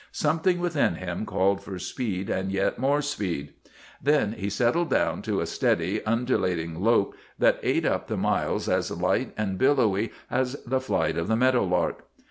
Something 0.11 0.59
within 0.59 0.95
him 0.95 1.27
called 1.27 1.61
for 1.63 1.77
speed 1.77 2.31
and 2.31 2.51
yet 2.51 2.79
more 2.79 3.03
speed. 3.03 3.53
Then 4.01 4.31
he 4.31 4.49
settled 4.49 4.89
down 4.89 5.21
to 5.21 5.41
a 5.41 5.45
steady, 5.45 6.03
undulating 6.07 6.81
lope 6.81 7.13
that 7.37 7.59
ate 7.61 7.85
up 7.85 8.07
the 8.07 8.17
miles, 8.17 8.67
as 8.67 8.89
light 8.89 9.31
and 9.37 9.59
billowy 9.59 10.11
as 10.31 10.53
the 10.63 10.81
flight 10.81 11.19
of 11.19 11.27
the 11.27 11.35
meadow 11.35 11.63
lark. 11.65 12.05